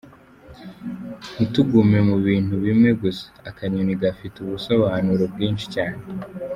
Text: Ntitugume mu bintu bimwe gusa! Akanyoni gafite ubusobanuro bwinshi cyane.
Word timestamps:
Ntitugume 1.33 1.99
mu 2.09 2.15
bintu 2.25 2.53
bimwe 2.65 2.89
gusa! 3.01 3.25
Akanyoni 3.49 3.93
gafite 4.03 4.35
ubusobanuro 4.39 5.23
bwinshi 5.33 5.65
cyane. 5.75 5.99